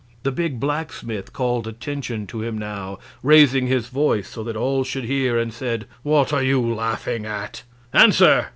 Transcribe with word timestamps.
The 0.23 0.31
big 0.31 0.59
blacksmith 0.59 1.31
called 1.31 1.67
attention 1.67 2.25
to 2.25 2.41
him 2.41 2.57
now, 2.57 2.97
raising 3.21 3.67
his 3.67 3.89
voice 3.89 4.27
so 4.29 4.43
that 4.45 4.55
all 4.55 4.83
should 4.83 5.03
hear, 5.03 5.37
and 5.37 5.53
said: 5.53 5.85
"What 6.01 6.33
are 6.33 6.41
you 6.41 6.59
laughing 6.73 7.27
at? 7.27 7.61
Answer! 7.93 8.47